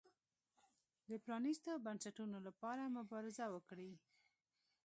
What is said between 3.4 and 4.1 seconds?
وکړي.